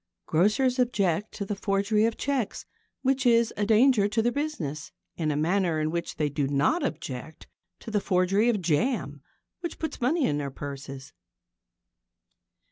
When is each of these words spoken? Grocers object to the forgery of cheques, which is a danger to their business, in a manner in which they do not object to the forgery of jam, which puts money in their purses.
Grocers 0.25 0.79
object 0.79 1.31
to 1.35 1.45
the 1.45 1.53
forgery 1.55 2.05
of 2.05 2.17
cheques, 2.17 2.65
which 3.03 3.23
is 3.23 3.53
a 3.55 3.67
danger 3.67 4.07
to 4.07 4.23
their 4.23 4.31
business, 4.31 4.91
in 5.15 5.29
a 5.29 5.35
manner 5.35 5.79
in 5.79 5.91
which 5.91 6.15
they 6.15 6.27
do 6.27 6.47
not 6.47 6.81
object 6.83 7.45
to 7.81 7.91
the 7.91 8.01
forgery 8.01 8.49
of 8.49 8.63
jam, 8.63 9.21
which 9.59 9.77
puts 9.77 10.01
money 10.01 10.25
in 10.25 10.39
their 10.39 10.49
purses. 10.49 11.13